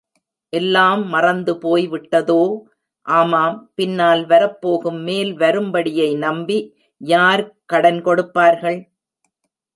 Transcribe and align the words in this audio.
எல்லாம் 0.53 1.01
மறந்து 1.07 1.53
போய் 1.57 1.85
விட்டதோ? 1.87 2.39
ஆமாம், 3.05 3.57
பின்னால் 3.75 4.23
வரப்போகும் 4.25 4.99
மேல் 5.01 5.31
வரும்படியை 5.37 6.09
நம்பி 6.17 6.59
யார் 7.01 7.43
கடன் 7.65 8.01
கொடுப்பார்கள்? 8.01 8.79